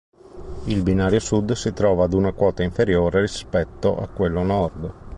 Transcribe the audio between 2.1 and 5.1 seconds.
una quota inferiore rispetto a quello nord.